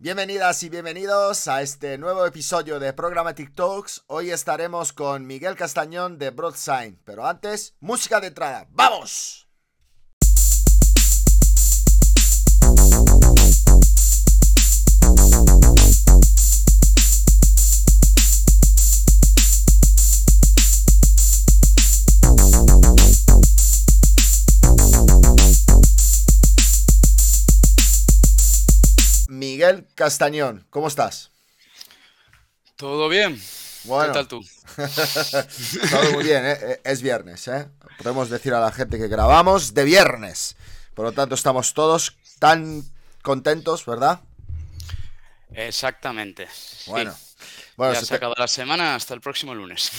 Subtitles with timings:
[0.00, 4.04] Bienvenidas y bienvenidos a este nuevo episodio de Programmatic Talks.
[4.06, 8.68] Hoy estaremos con Miguel Castañón de Broadsign, pero antes, música de entrada.
[8.70, 9.47] ¡Vamos!
[29.58, 31.32] Miguel Castañón, ¿cómo estás?
[32.76, 33.42] Todo bien.
[33.82, 34.12] Bueno.
[34.12, 34.40] ¿Qué tal tú?
[35.90, 36.58] Todo muy bien, ¿eh?
[36.60, 37.66] Eh, es viernes, ¿eh?
[38.00, 40.54] Podemos decir a la gente que grabamos de viernes.
[40.94, 42.84] Por lo tanto, estamos todos tan
[43.22, 44.20] contentos, ¿verdad?
[45.50, 46.46] Exactamente.
[46.52, 46.92] sí.
[47.78, 47.94] Bueno.
[47.94, 49.92] Ya se se te- acaba la semana hasta el próximo lunes.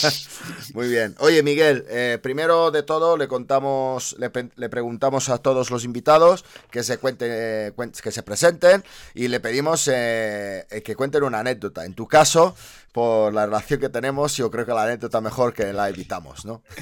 [0.74, 1.14] Muy bien.
[1.18, 6.46] Oye, Miguel, eh, primero de todo le contamos, le, le preguntamos a todos los invitados
[6.70, 11.40] que se cuente, cuen- que se presenten y le pedimos eh, eh, que cuenten una
[11.40, 11.84] anécdota.
[11.84, 12.56] En tu caso,
[12.90, 16.62] por la relación que tenemos, yo creo que la anécdota mejor que la evitamos, ¿no?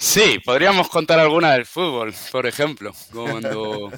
[0.00, 2.92] Sí, podríamos contar alguna del fútbol, por ejemplo.
[3.12, 3.90] Cuando.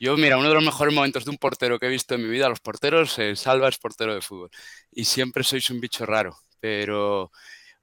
[0.00, 2.28] Yo, mira, uno de los mejores momentos de un portero que he visto en mi
[2.28, 4.50] vida, los porteros, eh, Salva es portero de fútbol.
[4.92, 6.36] Y siempre sois un bicho raro.
[6.60, 7.30] Pero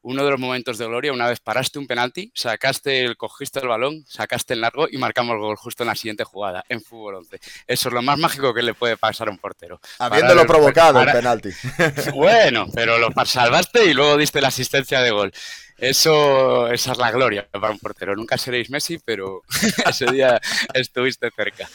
[0.01, 3.67] uno de los momentos de gloria, una vez paraste un penalti, sacaste el, cogiste el
[3.67, 7.15] balón, sacaste el largo y marcamos el gol justo en la siguiente jugada, en fútbol
[7.15, 7.39] 11.
[7.65, 9.79] Eso es lo más mágico que le puede pasar a un portero.
[9.97, 11.49] Habiéndolo el- provocado el para- penalti.
[12.13, 15.33] Bueno, pero lo salvaste y luego diste la asistencia de gol.
[15.77, 18.15] Eso, esa es la gloria para un portero.
[18.15, 19.43] Nunca seréis Messi, pero
[19.89, 20.39] ese día
[20.73, 21.69] estuviste cerca.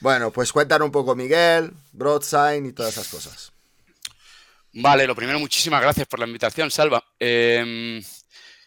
[0.00, 3.52] Bueno, pues cuentan un poco Miguel, Broadsign y todas esas cosas.
[4.74, 7.02] Vale, lo primero, muchísimas gracias por la invitación, Salva.
[7.18, 8.02] Em,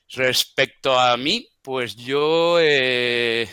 [0.09, 3.47] respecto a mí, pues yo eh,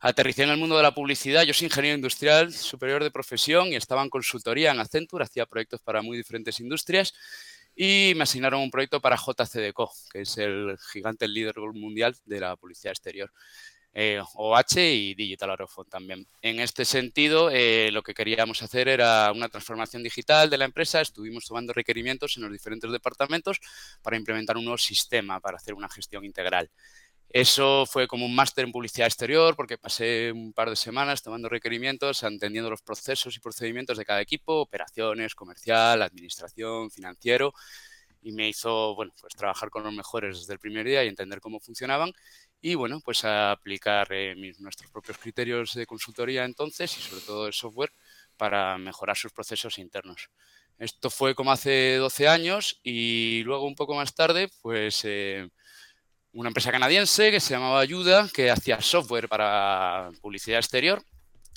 [0.00, 1.44] aterricé en el mundo de la publicidad.
[1.44, 5.80] Yo soy ingeniero industrial superior de profesión y estaba en consultoría en Accenture, hacía proyectos
[5.80, 7.14] para muy diferentes industrias
[7.74, 12.40] y me asignaron un proyecto para JCDecaux, que es el gigante el líder mundial de
[12.40, 13.30] la publicidad exterior.
[13.94, 16.26] OH y Digital Home también.
[16.40, 21.00] En este sentido, eh, lo que queríamos hacer era una transformación digital de la empresa.
[21.00, 23.60] Estuvimos tomando requerimientos en los diferentes departamentos
[24.02, 26.70] para implementar un nuevo sistema para hacer una gestión integral.
[27.34, 31.48] Eso fue como un máster en publicidad exterior porque pasé un par de semanas tomando
[31.48, 37.54] requerimientos, entendiendo los procesos y procedimientos de cada equipo, operaciones, comercial, administración, financiero,
[38.20, 41.40] y me hizo, bueno, pues trabajar con los mejores desde el primer día y entender
[41.40, 42.12] cómo funcionaban
[42.60, 47.52] y, bueno, pues aplicar eh, nuestros propios criterios de consultoría entonces y sobre todo de
[47.52, 47.92] software
[48.36, 50.28] para mejorar sus procesos internos.
[50.78, 55.48] Esto fue como hace 12 años y luego un poco más tarde, pues eh,
[56.32, 61.02] una empresa canadiense que se llamaba Ayuda, que hacía software para publicidad exterior,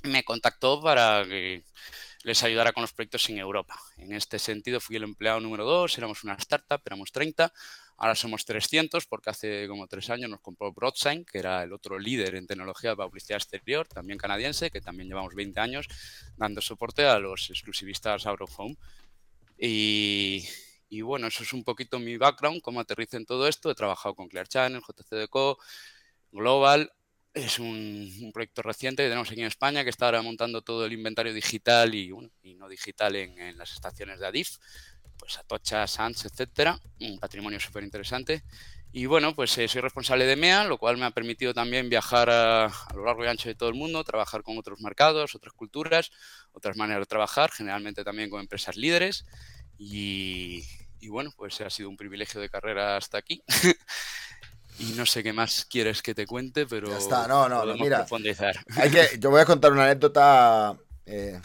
[0.04, 1.64] me contactó para que
[2.24, 3.80] les ayudara con los proyectos en Europa.
[3.98, 7.54] En este sentido fui el empleado número 2, éramos una startup, éramos 30,
[7.98, 11.98] ahora somos 300 porque hace como tres años nos compró Broadsign, que era el otro
[11.98, 15.88] líder en tecnología para publicidad exterior, también canadiense, que también llevamos 20 años
[16.36, 18.76] dando soporte a los exclusivistas out of home.
[19.58, 20.46] Y,
[20.90, 23.72] y bueno, eso es un poquito mi background, cómo aterrizo en todo esto.
[23.72, 25.58] He trabajado con Clear Channel, JCDecaux,
[26.32, 26.92] Global.
[27.34, 30.86] Es un, un proyecto reciente que tenemos aquí en España que está ahora montando todo
[30.86, 34.58] el inventario digital y, bueno, y no digital en, en las estaciones de Adif,
[35.18, 36.80] pues Atocha, Sans, etcétera.
[37.02, 38.44] Un patrimonio súper interesante.
[38.94, 42.30] Y bueno, pues eh, soy responsable de MEA, lo cual me ha permitido también viajar
[42.30, 45.54] a, a lo largo y ancho de todo el mundo, trabajar con otros mercados, otras
[45.54, 46.12] culturas,
[46.54, 49.26] otras maneras de trabajar, generalmente también con empresas líderes.
[49.78, 50.64] Y,
[51.00, 53.44] y bueno, pues ha sido un privilegio de carrera hasta aquí.
[54.80, 58.00] y no sé qué más quieres que te cuente, pero Ya está, no, no, mira.
[58.00, 58.56] profundizar.
[58.78, 60.78] Hay que, yo voy a contar una anécdota.
[61.06, 61.40] eh,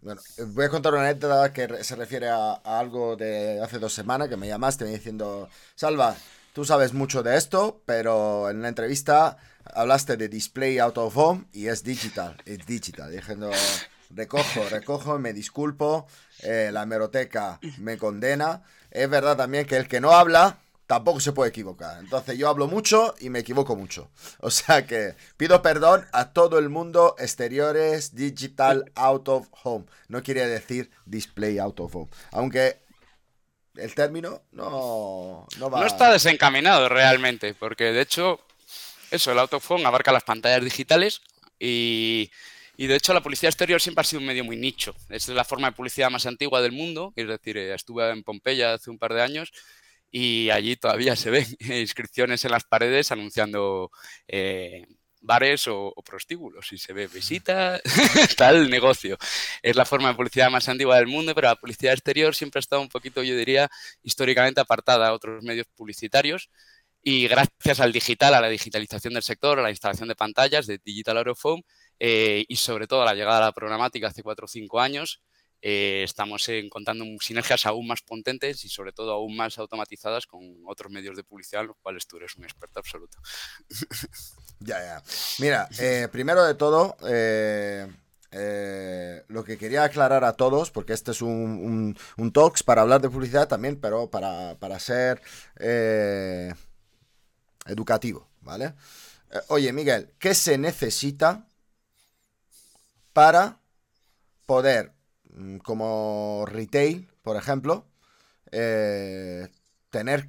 [0.00, 3.92] bueno, voy a contar una anécdota que se refiere a, a algo de hace dos
[3.92, 6.16] semanas que me llamaste diciendo, Salva,
[6.52, 11.46] tú sabes mucho de esto, pero en una entrevista hablaste de display out of home
[11.52, 13.10] y es digital, es digital.
[13.10, 13.50] Diciendo,
[14.10, 16.06] recojo, recojo, me disculpo,
[16.42, 18.62] eh, la hemeroteca me condena.
[18.90, 21.98] Es verdad también que el que no habla tampoco se puede equivocar.
[21.98, 24.10] Entonces yo hablo mucho y me equivoco mucho.
[24.38, 29.86] O sea que pido perdón a todo el mundo exteriores digital out of home.
[30.08, 32.08] No quiere decir display out of home.
[32.30, 32.78] Aunque
[33.76, 35.80] el término no, no va...
[35.80, 38.40] No está desencaminado realmente, porque de hecho,
[39.10, 41.20] eso, el autophone abarca las pantallas digitales
[41.58, 42.30] y,
[42.76, 44.94] y, de hecho la publicidad exterior siempre ha sido un medio muy nicho.
[45.08, 48.74] Es la forma de publicidad más antigua del mundo, es decir, eh, estuve en Pompeya
[48.74, 49.52] hace un par de años
[50.10, 53.90] y allí todavía se ven inscripciones en las paredes anunciando
[54.28, 54.86] eh,
[55.26, 56.68] bares o, prostíbulos.
[56.68, 57.80] Si se ve visita,
[58.36, 59.18] tal negocio.
[59.62, 62.60] Es la forma de publicidad más antigua del mundo, pero la publicidad exterior siempre ha
[62.60, 63.68] estado un poquito, yo diría,
[64.02, 66.48] históricamente apartada a otros medios publicitarios.
[67.02, 70.80] Y gracias al digital, a la digitalización del sector, a la instalación de pantallas de
[70.84, 71.38] Digital Out
[71.98, 75.22] eh, y sobre todo la llegada a la programática hace cuatro o cinco años,
[75.62, 80.92] eh, estamos encontrando sinergias aún más potentes y sobre todo aún más automatizadas con otros
[80.92, 83.18] medios de publicidad, los cuales tú eres un experto absoluto.
[84.58, 85.02] Ya, ya.
[85.38, 86.96] Mira, eh, primero de todo,
[89.28, 93.10] lo que quería aclarar a todos, porque este es un, un, talks para hablar de
[93.10, 95.20] publicidad también, pero para, para ser
[97.66, 98.72] educativo, ¿vale?
[99.48, 101.46] oye, Miguel, ¿qué se necesita
[103.16, 103.62] para
[104.44, 104.92] poder,
[105.30, 107.86] mm, como retail, por ejemplo,
[108.52, 109.48] eh,
[109.88, 110.28] tener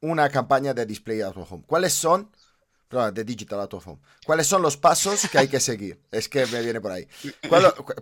[0.00, 1.64] una campaña de display out of home.
[1.66, 2.30] ¿Cuáles son?
[3.12, 4.00] de digital out of home.
[4.26, 6.00] ¿Cuáles son los pasos que hay que seguir?
[6.10, 7.06] Es que me viene por ahí.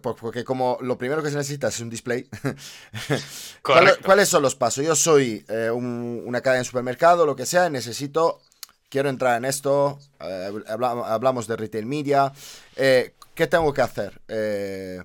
[0.00, 2.26] porque como lo primero que se necesita es un display.
[3.62, 4.84] ¿Cuáles son los pasos?
[4.84, 8.40] Yo soy eh, una cadena de supermercado, lo que sea, necesito
[8.88, 12.32] quiero entrar en esto, eh, hablamos de retail media,
[12.76, 14.20] eh, ¿qué tengo que hacer?
[14.28, 15.02] Eh,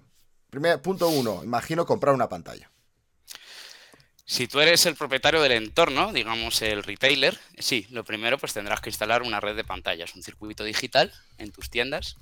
[0.50, 2.70] primer, punto uno, imagino comprar una pantalla.
[4.26, 8.80] Si tú eres el propietario del entorno, digamos el retailer, sí, lo primero pues tendrás
[8.80, 12.18] que instalar una red de pantallas, un circuito digital en tus tiendas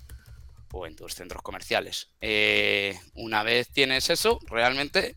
[0.74, 2.10] o en tus centros comerciales.
[3.14, 5.16] una vez tienes eso, realmente,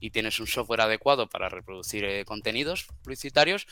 [0.00, 3.66] y tienes un software adecuado para reproducir contenidos publicitarios,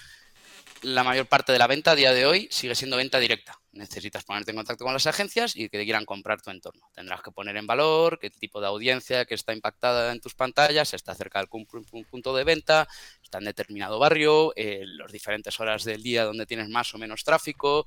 [0.83, 3.61] la mayor parte de la venta a día de hoy sigue siendo venta directa.
[3.73, 6.91] Necesitas ponerte en contacto con las agencias y que te quieran comprar tu entorno.
[6.93, 10.93] Tendrás que poner en valor qué tipo de audiencia que está impactada en tus pantallas,
[10.93, 12.89] está cerca del punto de venta,
[13.23, 17.25] está en determinado barrio, eh, las diferentes horas del día donde tienes más o menos
[17.25, 17.87] tráfico.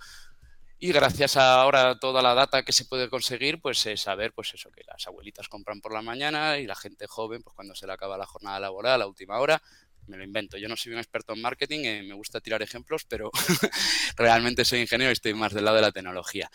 [0.78, 4.54] Y gracias a ahora toda la data que se puede conseguir, pues es saber, pues
[4.54, 7.88] eso, que las abuelitas compran por la mañana y la gente joven, pues cuando se
[7.88, 9.62] le acaba la jornada laboral a última hora,
[10.08, 10.58] me lo invento.
[10.58, 13.32] Yo no soy un experto en marketing, eh, me gusta tirar ejemplos, pero
[14.16, 16.50] realmente soy ingeniero y estoy más del lado de la tecnología.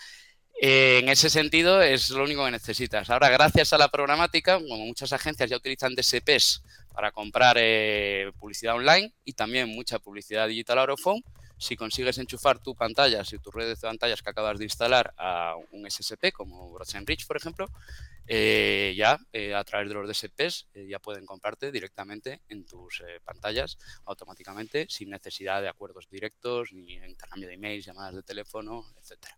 [0.62, 3.08] Eh, en ese sentido es lo único que necesitas.
[3.08, 6.62] Ahora, gracias a la programática, como muchas agencias ya utilizan DSPs
[6.92, 11.00] para comprar eh, publicidad online y también mucha publicidad digital out of
[11.60, 15.54] si consigues enchufar tu pantalla, si tu red de pantallas que acabas de instalar a
[15.72, 17.66] un SSP como Rich, por ejemplo,
[18.26, 23.02] eh, ya eh, a través de los DSPs eh, ya pueden comprarte directamente en tus
[23.24, 23.76] pantallas
[24.06, 29.36] automáticamente sin necesidad de acuerdos directos ni intercambio de emails, llamadas de teléfono, etcétera.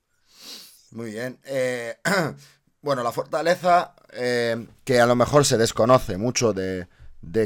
[0.92, 1.40] Muy bien.
[2.82, 3.96] bueno, la fortaleza
[4.84, 6.86] que a lo mejor se desconoce mucho de,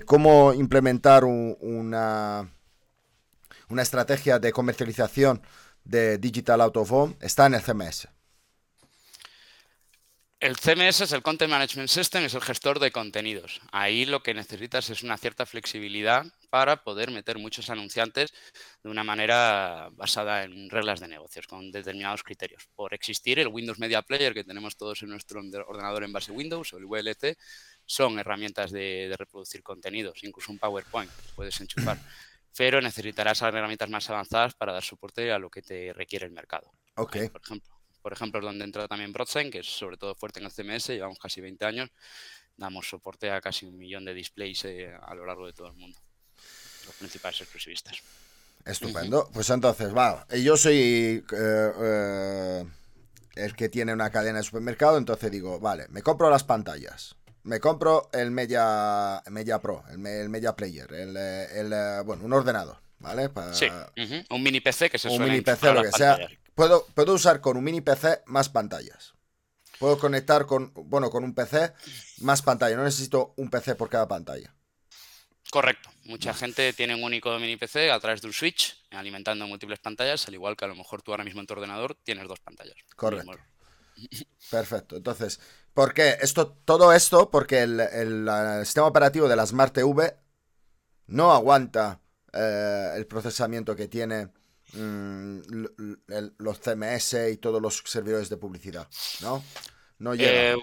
[0.05, 2.56] cómo implementar una
[3.68, 5.42] una estrategia de comercialización
[5.84, 8.08] de Digital Out of está en el CMS.
[10.38, 13.62] El CMS es el Content Management System, es el gestor de contenidos.
[13.72, 18.34] Ahí lo que necesitas es una cierta flexibilidad para poder meter muchos anunciantes
[18.82, 22.68] de una manera basada en reglas de negocios, con determinados criterios.
[22.74, 26.70] Por existir, el Windows Media Player que tenemos todos en nuestro ordenador en base Windows
[26.74, 27.38] o el VLC
[27.86, 31.98] son herramientas de reproducir contenidos, incluso un PowerPoint puedes enchufar
[32.56, 36.73] pero necesitarás herramientas más avanzadas para dar soporte a lo que te requiere el mercado.
[36.94, 40.53] Por ejemplo, por ejemplo, donde entra también Broadsign, que es sobre todo fuerte en el
[40.53, 41.90] CMS, llevamos casi 20 años,
[42.57, 45.75] damos soporte a casi un millón de displays eh, a lo largo de todo el
[45.75, 45.99] mundo,
[46.87, 47.99] los principales exclusivistas.
[48.64, 49.28] Estupendo.
[49.33, 52.64] Pues entonces, va, yo soy eh, eh,
[53.35, 57.16] el que tiene una cadena de supermercado, entonces digo, vale, me compro las pantallas
[57.47, 63.31] me compro el Media, Media Pro, el, Media Player, el, el, bueno, un ordenador, ¿vale?
[63.53, 63.67] sí,
[64.31, 66.19] un mini PC que se Un mini PC, lo que sea.
[66.55, 69.15] Puedo, puedo usar con un mini PC más pantallas.
[69.79, 71.73] Puedo conectar con, bueno, con un PC
[72.21, 72.76] más pantalla.
[72.76, 74.55] No necesito un PC por cada pantalla.
[75.50, 75.91] Correcto.
[76.05, 80.26] Mucha gente tiene un único mini PC a través de un switch, alimentando múltiples pantallas,
[80.26, 82.76] al igual que a lo mejor tú ahora mismo en tu ordenador tienes dos pantallas.
[82.97, 83.37] Correcto.
[84.50, 84.97] Perfecto.
[84.97, 85.41] Entonces,
[85.75, 86.17] ¿por qué?
[86.21, 88.29] Esto, todo esto porque el,
[88.65, 90.17] sistema operativo de la Smart TV
[91.09, 92.00] no aguanta
[92.33, 94.29] eh, el procesamiento que tiene
[94.73, 95.38] mm,
[96.38, 98.88] los CMS y todos los servidores de publicidad,
[99.21, 99.43] ¿no?
[99.99, 100.55] No eh,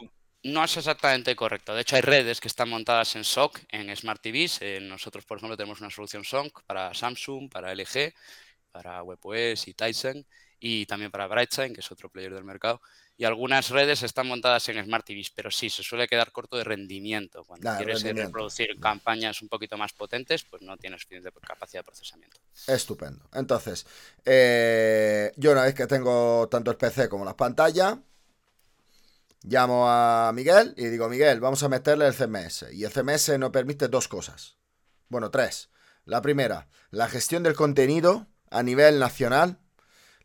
[0.43, 1.73] no es exactamente correcto.
[1.73, 4.61] De hecho, hay redes que están montadas en SOC, en Smart TVs.
[4.61, 8.13] Eh, nosotros, por ejemplo, tenemos una solución SOC para Samsung, para LG,
[8.71, 10.25] para WebOS y Tyson
[10.59, 12.81] y también para Brightsign, que es otro player del mercado.
[13.15, 16.63] Y algunas redes están montadas en Smart TVs, pero sí, se suele quedar corto de
[16.63, 17.43] rendimiento.
[17.43, 22.39] Cuando quieres reproducir campañas un poquito más potentes, pues no tienes suficiente capacidad de procesamiento.
[22.67, 23.29] Estupendo.
[23.33, 23.85] Entonces,
[24.25, 27.97] eh, yo una vez que tengo tanto el PC como las pantallas,
[29.43, 32.65] llamo a Miguel y digo, Miguel, vamos a meterle el CMS.
[32.71, 34.57] Y el CMS nos permite dos cosas.
[35.09, 35.69] Bueno, tres.
[36.05, 39.59] La primera, la gestión del contenido a nivel nacional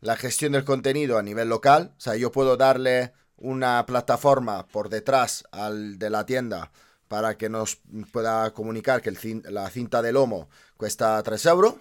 [0.01, 1.93] la gestión del contenido a nivel local.
[1.97, 6.71] O sea, yo puedo darle una plataforma por detrás al de la tienda
[7.07, 7.79] para que nos
[8.11, 9.11] pueda comunicar que
[9.45, 11.75] la cinta de lomo cuesta 3 euros.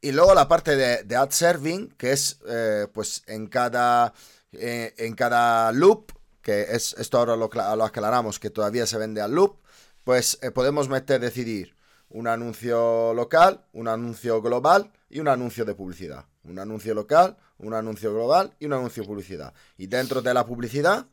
[0.00, 4.14] Y luego la parte de, ad serving, que es eh, pues en cada,
[4.52, 9.20] eh, en cada loop, que es esto ahora lo, lo, aclaramos, que todavía se vende
[9.20, 9.58] al loop,
[10.02, 11.76] pues eh, podemos meter, decidir
[12.08, 16.24] un anuncio local, un anuncio global y un anuncio de publicidad.
[16.44, 19.52] Un anuncio local, un anuncio global y un anuncio publicidad.
[19.76, 21.06] Y dentro de la publicidad,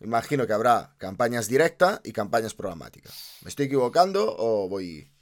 [0.00, 3.38] imagino que habrá campañas directas y campañas programáticas.
[3.42, 5.13] ¿Me estoy equivocando o voy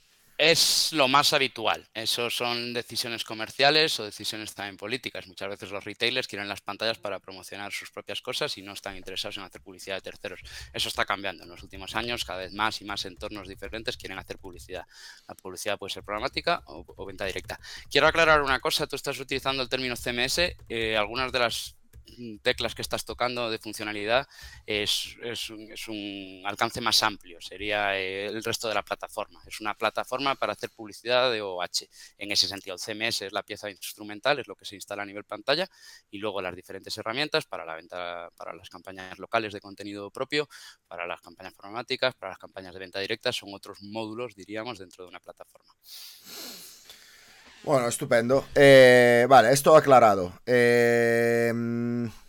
[0.42, 1.88] es lo más habitual.
[1.94, 5.28] Eso son decisiones comerciales o decisiones también políticas.
[5.28, 8.96] Muchas veces los retailers quieren las pantallas para promocionar sus propias cosas y no están
[8.96, 10.40] interesados en hacer publicidad de terceros.
[10.72, 12.24] Eso está cambiando en los últimos años.
[12.24, 14.84] Cada vez más y más entornos diferentes quieren hacer publicidad.
[15.28, 17.60] La publicidad puede ser programática o, venta directa.
[17.88, 18.88] Quiero aclarar una cosa.
[18.88, 20.56] Tú estás utilizando el término CMS.
[20.68, 21.76] Eh, algunas de las
[22.42, 24.26] teclas que estás tocando de funcionalidad
[24.66, 25.16] es,
[25.88, 29.40] un, alcance más amplio, sería eh, el resto de la plataforma.
[29.46, 31.88] Es una plataforma para hacer publicidad de OH.
[32.18, 35.06] En ese sentido, el CMS es la pieza instrumental, es lo que se instala a
[35.06, 35.68] nivel pantalla
[36.10, 40.48] y luego las diferentes herramientas para la venta, para las campañas locales de contenido propio,
[40.86, 45.04] para las campañas programáticas, para las campañas de venta directa, son otros módulos, diríamos, dentro
[45.04, 45.74] de una plataforma.
[47.64, 48.44] Bueno, estupendo.
[48.54, 50.32] Eh, vale, esto aclarado.
[50.46, 51.52] Eh,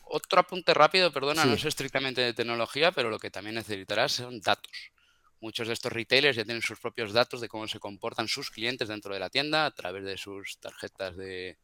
[0.05, 4.39] Otro apunte rápido, perdona, no es estrictamente de tecnología, pero lo que también necesitarás son
[4.41, 4.91] datos.
[5.39, 8.87] Muchos de estos retailers ya tienen sus propios datos de cómo se comportan sus clientes
[8.87, 11.57] dentro de la tienda a través de sus tarjetas de,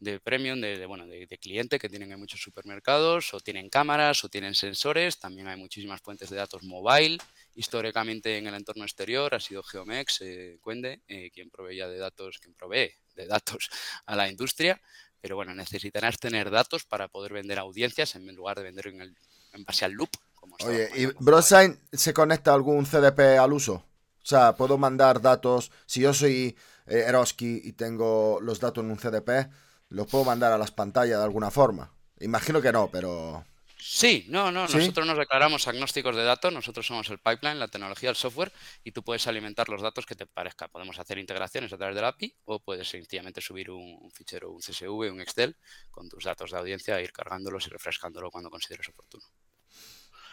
[0.00, 4.28] de premium, de, bueno, de, cliente que tienen en muchos supermercados, o tienen cámaras, o
[4.28, 5.18] tienen sensores.
[5.18, 7.18] También hay muchísimas fuentes de datos mobile.
[7.54, 12.38] Históricamente en el entorno exterior ha sido Geomex, eh, Cuende, eh, quien proveía de datos,
[12.38, 13.70] quien provee de datos
[14.06, 14.80] a la industria.
[15.20, 19.16] Pero bueno, necesitarás tener datos para poder vender audiencias en lugar de vender en, el,
[19.52, 20.10] en base al loop.
[20.34, 23.74] Como Oye, ¿y BroSign se conecta a algún CDP al uso?
[24.22, 25.70] O sea, puedo mandar datos.
[25.84, 29.50] Si yo soy eh, Eroski y tengo los datos en un CDP,
[29.90, 31.92] ¿Los puedo mandar a las pantallas de alguna forma?
[32.20, 33.44] Imagino que no, pero...
[33.76, 38.10] Sí, no, no, nosotros nos declaramos agnósticos de datos, nosotros somos el pipeline, la tecnología,
[38.10, 38.52] el software,
[38.84, 40.68] y tú puedes alimentar los datos que te parezca.
[40.68, 44.60] Podemos hacer integraciones a través de la API o puedes sencillamente subir un, fichero, un
[44.60, 45.56] CSV, un Excel
[45.90, 49.24] con tus datos de audiencia e ir cargándolos y refrescándolo cuando consideres oportuno.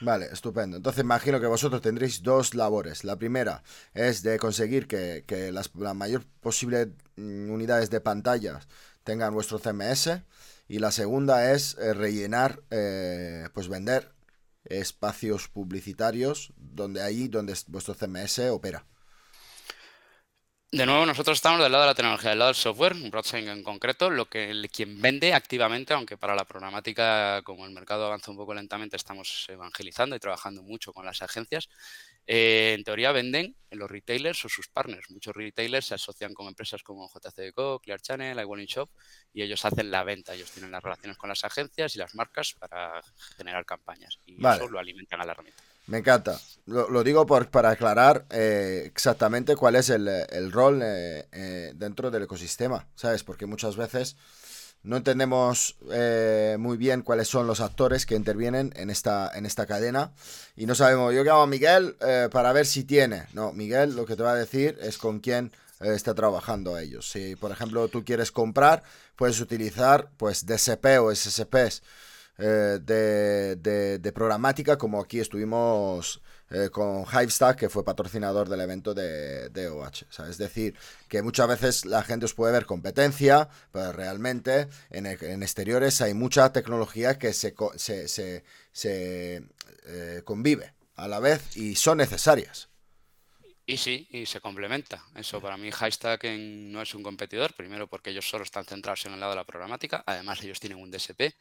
[0.01, 0.77] Vale, estupendo.
[0.77, 3.03] Entonces imagino que vosotros tendréis dos labores.
[3.03, 8.67] La primera es de conseguir que, las, la mayor posible mm, unidades de pantallas
[9.07, 10.21] tengan vuestro CMS.
[10.67, 14.11] Y la segunda es eh, rellenar, eh, pues vender
[14.65, 18.85] espacios publicitarios donde ahí donde vuestro CMS opera.
[20.69, 23.63] De nuevo, nosotros estamos del lado de la tecnología, del lado del software, Broadsign en
[23.63, 28.37] concreto, lo que quien vende activamente, aunque para la programática, como el mercado avanza un
[28.37, 31.69] poco lentamente, estamos evangelizando y trabajando mucho con las agencias.
[32.29, 35.09] Eh, en teoría venden los retailers o sus partners.
[35.09, 38.89] Muchos retailers se asocian con empresas como JCDecO, Clear Channel, iWalling Shop
[39.33, 40.33] y ellos hacen la venta.
[40.33, 43.01] Ellos tienen las relaciones con las agencias y las marcas para
[43.37, 45.63] generar campañas y eso lo alimentan a la herramienta.
[45.87, 46.37] Me encanta.
[46.65, 52.89] Lo, digo por, para aclarar eh, exactamente cuál es el, rol eh, dentro del ecosistema,
[52.95, 53.23] ¿sabes?
[53.23, 54.17] Porque muchas veces
[54.87, 59.65] no entendemos eh, muy bien cuáles son los actores que intervienen en esta, en esta
[59.65, 60.13] cadena
[60.55, 63.27] y no sabemos, yo llamo a Miguel eh, para ver si tiene.
[63.33, 65.51] No, Miguel lo que te va a decir es con quién
[65.81, 67.11] eh, está trabajando ellos.
[67.11, 68.81] Si, por ejemplo, tú quieres comprar,
[69.17, 71.83] puedes utilizar pues DSP o SSPs
[72.37, 79.49] de, de, programática como aquí estuvimos eh, con Hivestack, que fue patrocinador del evento de,
[79.49, 80.05] de OH.
[80.29, 80.75] es decir,
[81.07, 86.13] que muchas veces la gente os puede ver competencia, pero realmente en, en exteriores hay
[86.13, 89.43] mucha tecnología que se, se, se, se
[89.85, 92.66] eh, convive a la vez y son necesarias.
[93.69, 95.03] Y sí, y se complementa.
[95.13, 99.11] Eso para mí Highstack no es un competidor, primero porque ellos solo están centrados en
[99.11, 101.35] el lado de la programática, además ellos tienen un DSP,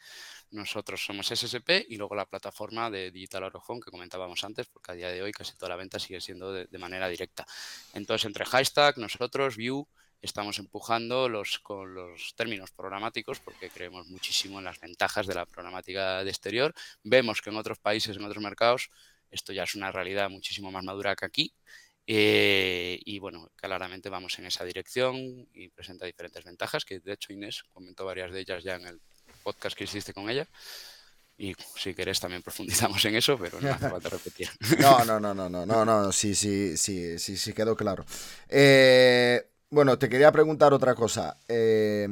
[0.51, 4.95] nosotros somos SSP y luego la plataforma de Digital Orojón que comentábamos antes, porque a
[4.97, 7.47] día de hoy casi toda la venta sigue siendo de, manera directa.
[7.95, 9.87] Entonces entre Highstack, nosotros, View,
[10.21, 15.47] estamos empujando los, con los términos programáticos porque creemos muchísimo en las ventajas de la
[15.47, 16.75] programática de exterior.
[17.05, 18.91] Vemos que en otros países, en otros mercados,
[19.31, 21.55] esto ya es una realidad muchísimo más madura que aquí.
[22.07, 25.17] Eh, y bueno, claramente vamos en esa dirección
[25.53, 29.01] y presenta diferentes ventajas, que de hecho Inés comentó varias de ellas ya en el
[29.43, 30.47] podcast que hiciste con ella.
[31.39, 34.49] Y si querés también profundizamos en eso, pero no hace falta repetir.
[34.81, 38.05] No, no, no, no, no, no, no, sí, sí, sí, sí, sí quedó claro.
[38.49, 41.39] Eh, bueno, te quería preguntar otra cosa.
[41.49, 42.07] Eh,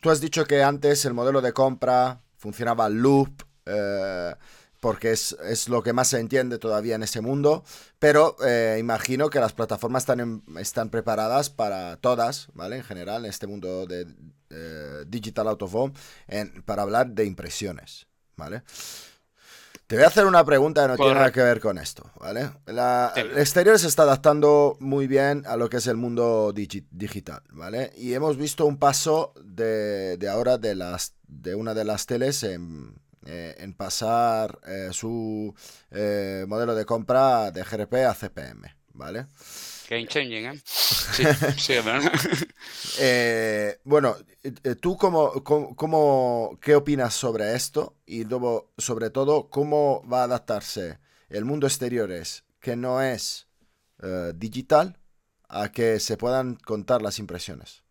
[0.00, 4.34] tú has dicho que antes el modelo de compra funcionaba loop, eh,
[4.82, 7.64] porque es, es, lo que más se entiende todavía en ese mundo,
[7.98, 8.36] pero
[8.78, 12.76] imagino que las plataformas están, están preparadas para todas, ¿vale?
[12.76, 14.06] En general, en este mundo de
[15.06, 15.94] Digital Out of Home,
[16.66, 18.06] para hablar de impresiones.
[18.36, 18.62] ¿vale?
[19.86, 22.50] Te voy a hacer una pregunta que no tiene nada que ver con esto, ¿vale?
[22.66, 27.92] el exterior se está adaptando muy bien a lo que es el mundo digital, ¿vale?
[27.96, 32.94] Y hemos visto un paso de, ahora de, las, de una de las teles en,
[33.26, 35.54] eh, pasar eh, su
[35.90, 39.26] eh, modelo de compra de GRP a CPM, ¿vale?
[39.88, 40.62] Game changing, ¿eh?
[40.64, 41.24] Sí,
[41.58, 41.74] sí,
[43.00, 44.16] eh, bueno,
[44.80, 47.96] ¿tú cómo, cómo, qué opinas sobre esto?
[48.06, 50.98] Y luego, sobre todo, ¿cómo va a adaptarse
[51.28, 53.48] el mundo exteriores que no es
[54.34, 54.98] digital
[55.48, 57.81] a que se puedan contar las impresiones?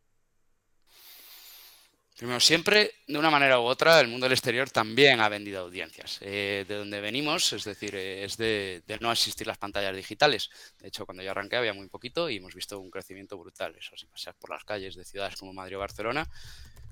[2.21, 6.19] Primero, siempre, de una manera u otra, el mundo del exterior también ha vendido audiencias.
[6.21, 10.51] Eh, de donde venimos, es decir, eh, es de, no existir las pantallas digitales.
[10.77, 13.75] De hecho, cuando yo arranqué había muy poquito y hemos visto un crecimiento brutal.
[13.75, 16.29] Eso, si pasas por las calles de ciudades como Madrid o Barcelona,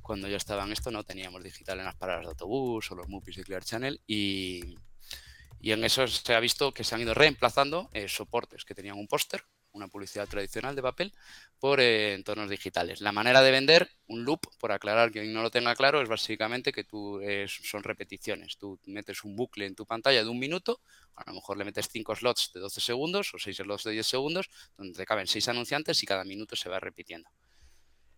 [0.02, 3.08] cuando yo estaba en esto no teníamos digital en las paradas de autobús o los
[3.08, 4.80] MUPIs de Clear Channel y,
[5.62, 8.98] y en eso se ha visto que se han ido reemplazando eh, soportes que tenían
[8.98, 9.44] un póster
[9.74, 11.14] una publicidad tradicional de papel,
[11.60, 13.02] por eh, entornos digitales.
[13.02, 16.72] La manera de vender, un loop, por aclarar que no lo tenga claro, es básicamente
[16.72, 18.58] que tú son repeticiones.
[18.58, 20.82] Tú metes un bucle en tu pantalla de un minuto,
[21.16, 24.08] a lo mejor le metes cinco slots de 12 segundos o seis slots de 10
[24.08, 27.30] segundos, donde te caben seis anunciantes y cada minuto se va repitiendo.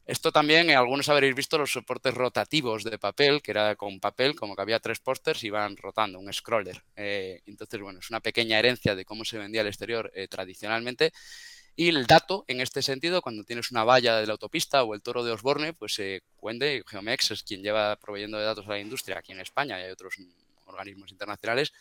[0.05, 4.35] Esto también, eh, algunos habréis visto los soportes rotativos de papel, que era con papel,
[4.35, 6.83] como que había tres pósters y iban rotando, un scroller.
[6.95, 11.11] Eh, entonces, bueno, es una pequeña herencia de cómo se vendía al exterior eh, tradicionalmente.
[11.75, 15.01] Y el dato, en este sentido, cuando tienes una valla de la autopista o el
[15.01, 18.79] toro de Osborne, pues eh, Cuende, Geomex es quien lleva proveyendo de datos a la
[18.79, 20.15] industria aquí en España y hay otros
[20.65, 21.71] organismos internacionales,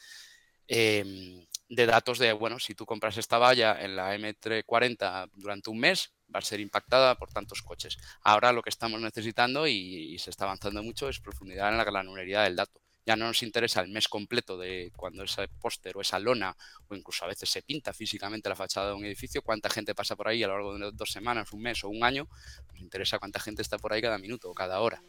[0.69, 5.79] em, de datos de, bueno, si tú compras esta valla en la M340 durante un
[5.81, 7.99] mes, va a ser impactada por tantos coches.
[8.23, 12.45] Ahora lo que estamos necesitando y, se está avanzando mucho es profundidad en la granularidad
[12.45, 12.81] del dato.
[13.07, 16.55] Ya no nos interesa el mes completo de cuando ese póster o esa lona,
[16.89, 20.17] o incluso a veces se pinta físicamente la fachada de un edificio, cuánta gente pasa
[20.17, 22.29] por ahí a lo largo de dos semanas, un mes o un año,
[22.71, 25.03] nos interesa cuánta gente está por ahí cada minuto o cada hora.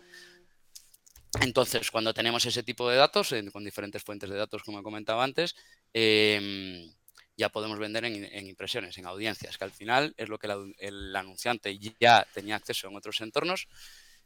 [1.39, 5.21] Entonces, cuando tenemos ese tipo de datos, con diferentes fuentes de datos, como he comentado
[5.21, 5.55] antes,
[5.93, 6.91] em,
[7.37, 10.47] ya podemos vender en, impresiones, en audiencias, que al final es lo que
[10.79, 13.67] el, anunciante ya tenía acceso en otros entornos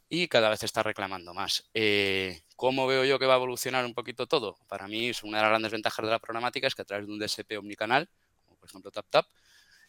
[0.10, 1.70] y cada vez está reclamando más.
[1.74, 4.58] Eh, ¿Cómo veo yo que va a evolucionar un poquito todo?
[4.68, 7.08] Para mí, es una de las grandes ventajas de la programática es que a través
[7.08, 8.10] de un DSP omnicanal,
[8.46, 9.26] como por ejemplo TapTap,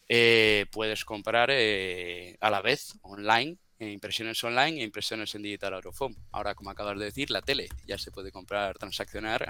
[0.09, 6.15] eh, puedes comprar eh, a la vez online impresiones online e impresiones en digital home.
[6.31, 9.47] Ahora, como acabas de decir, la tele ya se puede comprar, transaccionar.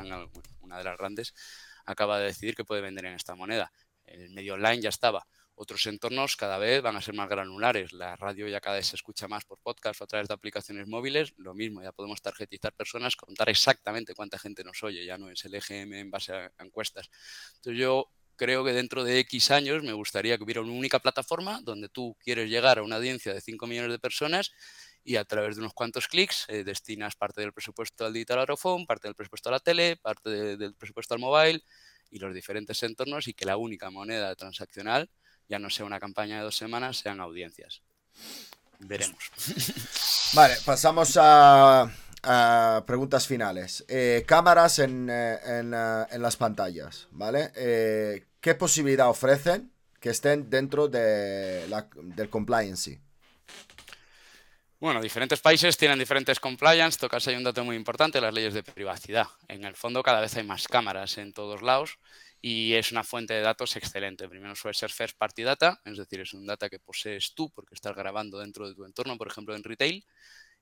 [0.61, 1.33] Una de las grandes
[1.87, 3.71] acaba de decidir que puede vender en esta moneda.
[4.05, 5.25] El medio online ya estaba.
[5.55, 7.91] Otros entornos cada vez van a ser más granulares.
[7.91, 10.87] La radio ya cada vez se escucha más por podcast o a través de aplicaciones
[10.87, 11.33] móviles.
[11.37, 15.03] Lo mismo, ya podemos tarjetizar personas, contar exactamente cuánta gente nos oye.
[15.03, 17.09] Ya no es el EGM en base a encuestas.
[17.55, 21.59] Entonces yo creo que dentro de X años me gustaría que hubiera una única plataforma
[21.63, 24.51] donde tú quieres llegar a una audiencia de 5 millones de personas
[25.07, 28.87] y a través de unos cuantos clics eh, destinas parte del presupuesto al digital out
[28.87, 31.63] parte del presupuesto a la tele, parte del presupuesto al mobile
[32.11, 35.09] y los diferentes entornos y que la única moneda transaccional
[35.47, 37.81] ya no sea una campaña de dos semanas, sean audiencias.
[38.79, 39.31] Veremos.
[40.33, 41.89] Vale, pasamos a
[42.85, 43.85] preguntas finales.
[43.87, 47.51] Eh, cámaras en, eh, eh, en, las pantallas, ¿vale?
[48.41, 53.01] ¿Qué posibilidad ofrecen que estén dentro de la, del compliance?
[54.79, 56.99] Bueno, diferentes países tienen diferentes compliance.
[56.99, 59.25] Tocas hay un dato muy importante, las leyes de privacidad.
[59.47, 61.97] En el fondo cada vez hay más cámaras en todos lados
[62.41, 64.29] y es una fuente de datos excelente.
[64.29, 67.73] Primero suele ser first party data, es decir, es un data que posees tú porque
[67.73, 70.05] estás grabando dentro de tu entorno, por ejemplo en retail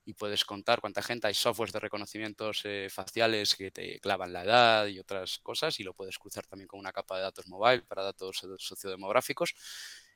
[0.06, 4.43] y puedes contar cuánta gente hay softwares de reconocimientos eh, faciales que te clavan la
[4.43, 7.82] edad y otras cosas y lo puedes cruzar también con una capa de datos mobile
[7.84, 9.56] para datos sociodemográficos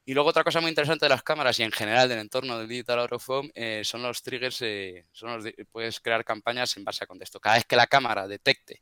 [0.05, 2.67] Y luego otra cosa muy interesante de las cámaras y en general del entorno del
[2.67, 5.05] Digital Out of Home eh, son los triggers, eh,
[5.71, 7.39] puedes crear campañas en base a contexto.
[7.39, 8.81] Cada vez que la cámara detecte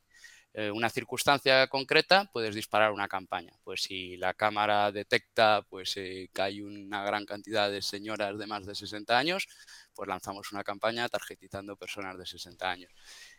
[0.54, 3.52] eh, una circunstancia concreta, puedes disparar una campaña.
[3.62, 8.64] Pues si la cámara detecta pues, que hay una gran cantidad de señoras de más
[8.64, 9.48] de 60 años,
[9.94, 12.92] pues lanzamos una campaña targetizando personas de 60 años.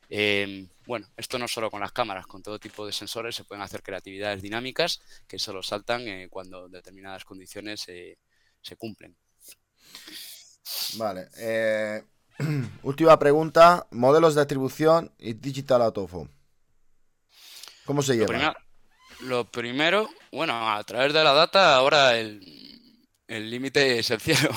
[0.09, 3.61] Em, bueno, esto no solo con las cámaras, con todo tipo de sensores se pueden
[3.61, 9.15] hacer creatividades dinámicas que solo saltan eh, cuando determinadas condiciones se cumplen.
[10.95, 11.29] Vale.
[11.37, 12.03] Eh,
[12.83, 13.87] última pregunta.
[13.91, 16.29] Modelos de atribución y Digital Home.
[17.85, 18.55] ¿Cómo se lleva?
[19.21, 22.39] Lo, primero, bueno, a través de la data, ahora el
[23.27, 24.51] límite es el cielo.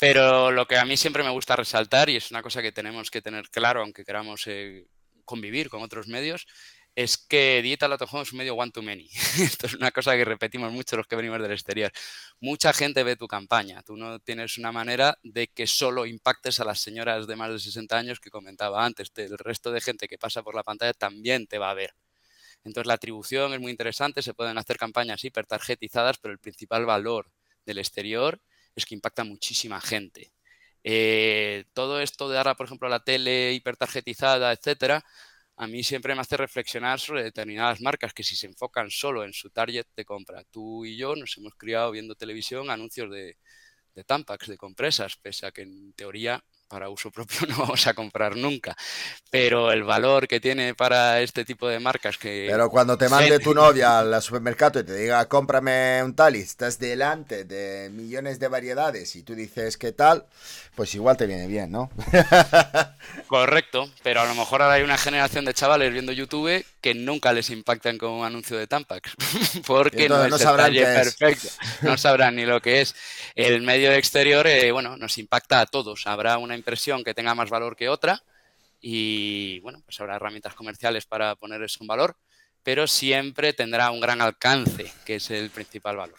[0.00, 3.10] Pero lo que a mí siempre me gusta resaltar, y es una cosa que tenemos
[3.10, 4.86] que tener claro, aunque queramos eh,
[5.26, 6.46] convivir con otros medios,
[6.94, 9.10] es que Digital Out es un medio one to many.
[9.38, 11.92] Esto es una cosa que repetimos mucho los que venimos del exterior.
[12.40, 13.82] Mucha gente ve tu campaña.
[13.82, 17.58] Tú no tienes una manera de que solo impactes a las señoras de más de
[17.58, 19.12] 60 años que comentaba antes.
[19.16, 21.94] El resto de gente que pasa por la pantalla también te va a ver.
[22.64, 27.30] Entonces la atribución es muy interesante, se pueden hacer campañas hipertargetizadas, pero el principal valor
[27.66, 28.40] del exterior
[28.74, 30.32] es que impacta muchísima gente.
[30.84, 35.04] Eh, todo esto de ahora, por ejemplo, la tele hipertargetizada, etcétera,
[35.56, 39.32] a mí siempre me hace reflexionar sobre determinadas marcas que si se enfocan solo en
[39.34, 40.44] su target de compra.
[40.44, 43.36] Tú y yo nos hemos criado viendo televisión anuncios de,
[43.94, 47.92] de Tampax, de compresas, pese a que en teoría para uso propio no vamos a
[47.92, 48.74] comprar nunca.
[49.28, 52.46] Pero el valor que tiene para este tipo de marcas que...
[52.48, 56.40] Pero cuando te mande tu novia al supermercado y te diga, cómprame un tal y
[56.40, 60.26] estás delante de millones de variedades y tú dices, ¿qué tal?
[60.74, 61.90] Pues igual te viene bien, ¿no?
[63.26, 67.32] Correcto, pero a lo mejor ahora hay una generación de chavales viendo YouTube que nunca
[67.32, 69.12] les impactan con un anuncio de Tampax,
[69.66, 71.48] porque no es sabrán perfecto,
[71.82, 72.94] no sabrán ni lo que es.
[73.34, 76.06] El medio exterior, eh, bueno, nos impacta a todos.
[76.06, 78.22] Habrá una impresión que tenga más valor que otra
[78.80, 82.16] y, bueno, pues habrá herramientas comerciales para poner eso en valor,
[82.62, 86.18] pero siempre tendrá un gran alcance, que es el principal valor.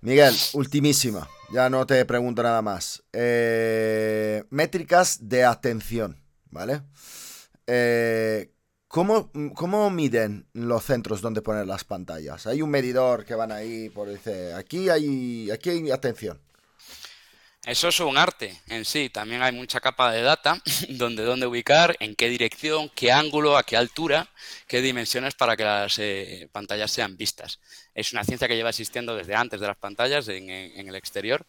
[0.00, 3.02] Miguel, ultimísima, ya no te pregunto nada más.
[3.12, 6.82] Eh, métricas de atención, ¿vale?
[7.66, 8.53] Eh,
[8.94, 12.46] ¿cómo, ¿cómo, miden los centros donde poner las pantallas?
[12.46, 16.40] Hay un medidor que van ahí, por dice, aquí hay, aquí hay atención.
[17.66, 19.10] Eso es un arte en sí.
[19.10, 23.64] También hay mucha capa de data donde dónde ubicar, en qué dirección, qué ángulo, a
[23.64, 24.28] qué altura,
[24.68, 27.58] qué dimensiones para que las eh, pantallas sean vistas.
[27.96, 31.44] Es una ciencia que lleva existiendo desde antes de las pantallas en, el exterior.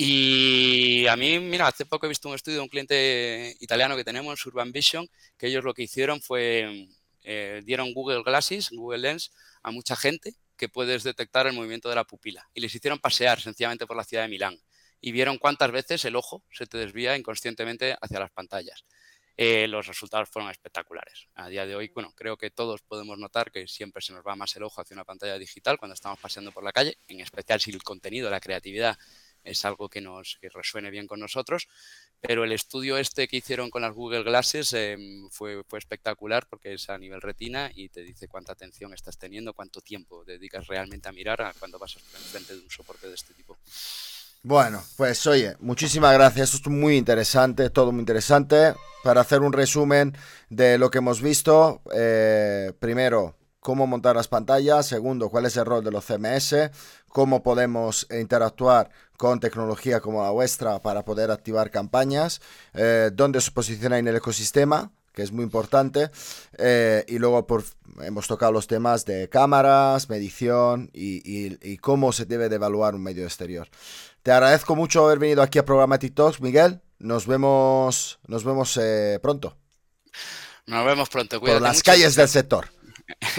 [0.00, 4.04] Y a mí, mira, hace poco he visto un estudio de un cliente italiano que
[4.04, 6.86] tenemos, Urban Vision, que ellos lo que hicieron fue,
[7.24, 11.96] eh, dieron Google Glasses, Google Lens, a mucha gente que puedes detectar el movimiento de
[11.96, 12.48] la pupila.
[12.54, 14.56] Y les hicieron pasear sencillamente por la ciudad de Milán
[15.00, 18.84] y vieron cuántas veces el ojo se te desvía inconscientemente hacia las pantallas.
[19.36, 21.26] Eh, los resultados fueron espectaculares.
[21.34, 24.36] A día de hoy, bueno, creo que todos podemos notar que siempre se nos va
[24.36, 27.60] más el ojo hacia una pantalla digital cuando estamos paseando por la calle, en especial
[27.60, 28.96] si el contenido, la creatividad
[29.44, 31.68] es algo que nos resuene bien con nosotros.
[32.20, 36.74] Pero el estudio este que hicieron con las Google Glasses em, fue, fue espectacular porque
[36.74, 41.08] es a nivel retina y te dice cuánta atención estás teniendo, cuánto tiempo dedicas realmente
[41.08, 43.56] a mirar cuando vas frente de un soporte de este tipo.
[44.42, 46.54] Bueno, pues oye, muchísimas gracias.
[46.54, 48.74] Esto es muy interesante, todo muy interesante.
[49.02, 50.16] Para hacer un resumen
[50.48, 54.86] de lo que hemos visto, eh, primero, cómo montar las pantallas.
[54.86, 56.70] Segundo, cuál es el rol de los CMS.
[57.08, 62.40] Cómo podemos interactuar con tecnología como la vuestra para poder activar campañas.
[62.72, 66.12] Eh, dónde se posiciona en el ecosistema que es muy importante.
[66.58, 67.64] Eh, y luego por,
[68.02, 73.24] hemos tocado los temas de cámaras, medición y, cómo se debe de evaluar un medio
[73.24, 73.68] exterior.
[74.22, 76.80] Te agradezco mucho haber venido aquí a Programmatic Talks, Miguel.
[77.00, 79.56] Nos vemos, nos vemos eh, pronto.
[80.66, 81.40] Nos vemos pronto.
[81.40, 82.68] Cuídate Por las calles del sector.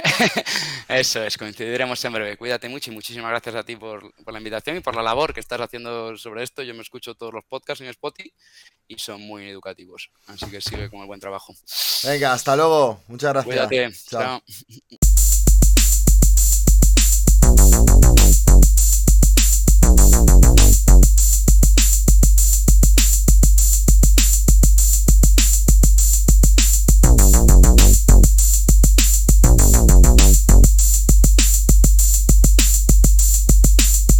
[0.88, 2.38] Eso es, coincidiremos en breve.
[2.38, 5.34] Cuídate mucho y muchísimas gracias a ti por, por, la invitación y por la labor
[5.34, 6.64] que estás haciendo sobre esto.
[6.64, 8.34] Yo me escucho todos los podcasts en Spotify
[8.88, 10.10] y son muy educativos.
[10.28, 11.54] Así que sigue con el buen trabajo.
[12.04, 13.04] Venga, hasta luego.
[13.08, 13.68] Muchas gracias.
[13.68, 13.92] Cuídate.
[14.10, 14.42] Chao.